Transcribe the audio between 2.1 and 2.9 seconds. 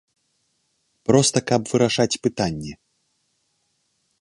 пытанні.